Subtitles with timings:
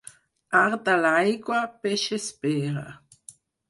[0.61, 2.85] Art a l'aigua, peix espera.